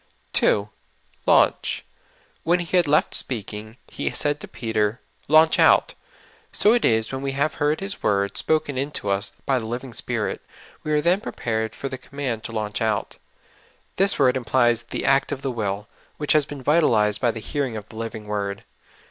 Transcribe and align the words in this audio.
2. 0.33 0.67
''Launch.'' 1.27 1.83
When 2.43 2.59
He 2.59 2.75
had 2.75 2.87
left 2.87 3.13
speaking, 3.13 3.77
He 3.87 4.09
said 4.09 4.39
to 4.39 4.47
Peter," 4.47 4.99
Launch 5.27 5.59
out. 5.59 5.93
So 6.51 6.73
it 6.73 6.83
is 6.83 7.11
when 7.11 7.21
we 7.21 7.33
have 7.33 7.57
lieard 7.57 7.81
His 7.81 7.93
w^ord 7.97 8.35
spoken 8.35 8.79
into 8.79 9.09
us, 9.11 9.33
by 9.45 9.59
the 9.59 9.67
living 9.67 9.93
Spirit, 9.93 10.41
we 10.83 10.91
are 10.91 11.01
then 11.01 11.21
prepared 11.21 11.75
for 11.75 11.87
the 11.87 11.99
command 11.99 12.43
to 12.45 12.51
launch 12.51 12.81
out. 12.81 13.17
This 13.97 14.17
word 14.17 14.35
implies 14.35 14.81
the 14.81 15.05
act 15.05 15.31
of 15.31 15.43
the 15.43 15.51
will, 15.51 15.87
which 16.17 16.33
has 16.33 16.47
been 16.47 16.63
vitalized 16.63 17.21
by 17.21 17.29
the 17.29 17.39
hearing 17.39 17.77
of 17.77 17.87
the 17.89 17.95
living 17.97 18.25
w^ord. 18.25 18.61